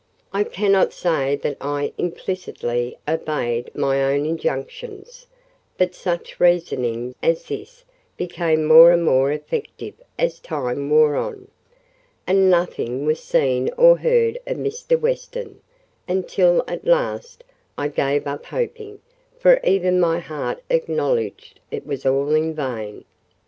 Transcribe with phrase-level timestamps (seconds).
[0.33, 5.27] I cannot say that I implicitly obeyed my own injunctions:
[5.77, 7.85] but such reasoning as this
[8.17, 11.49] became more and more effective as time wore on,
[12.25, 14.99] and nothing was seen or heard of Mr.
[14.99, 15.61] Weston;
[16.07, 17.43] until, at last,
[17.77, 19.01] I gave up hoping,
[19.37, 23.05] for even my heart acknowledged it was all in vain.